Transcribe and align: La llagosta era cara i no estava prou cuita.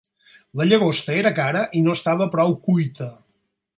La 0.61 0.65
llagosta 0.69 1.13
era 1.23 1.33
cara 1.41 1.61
i 1.81 1.85
no 1.89 1.95
estava 1.99 2.29
prou 2.37 2.57
cuita. 2.67 3.11